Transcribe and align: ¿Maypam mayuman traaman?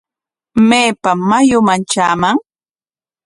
¿Maypam 0.69 1.19
mayuman 1.29 1.81
traaman? 1.89 2.37